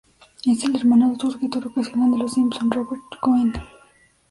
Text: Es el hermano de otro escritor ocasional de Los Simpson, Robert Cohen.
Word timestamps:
Es 0.47 0.63
el 0.63 0.75
hermano 0.75 1.09
de 1.09 1.13
otro 1.13 1.29
escritor 1.29 1.67
ocasional 1.67 2.09
de 2.09 2.17
Los 2.17 2.33
Simpson, 2.33 2.71
Robert 2.71 3.03
Cohen. 3.21 3.53